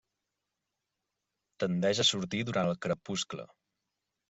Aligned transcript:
Tendeix 1.65 2.03
a 2.05 2.07
sortir 2.13 2.41
durant 2.51 2.73
el 2.73 2.83
crepuscle. 2.89 3.49